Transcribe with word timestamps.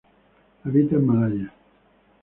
Habita 0.63 0.95
en 0.95 1.05
Malaya. 1.05 1.53